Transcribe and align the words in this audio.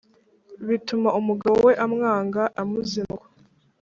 bituma 0.67 1.09
umugabo 1.19 1.57
we 1.67 1.73
amwanga 1.85 2.41
aramuzinukwa 2.59 3.25